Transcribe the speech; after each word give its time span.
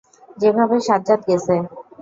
যেভাবে 0.37 0.75
সাজ্জাদ 0.87 1.19
গেছে। 1.27 1.55